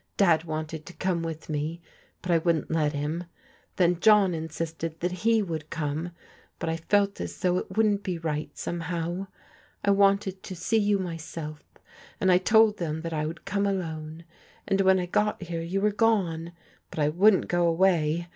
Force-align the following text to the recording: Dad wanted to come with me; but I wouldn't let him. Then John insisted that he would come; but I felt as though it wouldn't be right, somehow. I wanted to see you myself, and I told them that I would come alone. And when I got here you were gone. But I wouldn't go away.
Dad 0.17 0.45
wanted 0.45 0.87
to 0.87 0.93
come 0.93 1.21
with 1.21 1.47
me; 1.47 1.79
but 2.23 2.31
I 2.31 2.39
wouldn't 2.39 2.71
let 2.71 2.93
him. 2.93 3.25
Then 3.75 3.99
John 3.99 4.33
insisted 4.33 4.99
that 4.99 5.11
he 5.11 5.43
would 5.43 5.69
come; 5.69 6.09
but 6.57 6.69
I 6.69 6.77
felt 6.77 7.21
as 7.21 7.37
though 7.39 7.59
it 7.59 7.77
wouldn't 7.77 8.01
be 8.01 8.17
right, 8.17 8.49
somehow. 8.57 9.27
I 9.85 9.91
wanted 9.91 10.41
to 10.41 10.55
see 10.55 10.77
you 10.79 10.97
myself, 10.97 11.61
and 12.19 12.31
I 12.31 12.39
told 12.39 12.77
them 12.77 13.01
that 13.01 13.13
I 13.13 13.27
would 13.27 13.45
come 13.45 13.67
alone. 13.67 14.25
And 14.67 14.81
when 14.81 14.97
I 14.97 15.05
got 15.05 15.39
here 15.43 15.61
you 15.61 15.79
were 15.81 15.91
gone. 15.91 16.53
But 16.89 16.97
I 16.97 17.07
wouldn't 17.09 17.47
go 17.47 17.67
away. 17.67 18.27